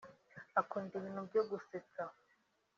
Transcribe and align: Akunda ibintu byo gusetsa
Akunda 0.61 0.93
ibintu 0.99 1.21
byo 1.29 1.41
gusetsa 1.49 2.03